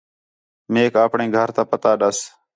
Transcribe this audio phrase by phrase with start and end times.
[0.73, 2.17] میک آپݨے گھر تا پتہ ݙَس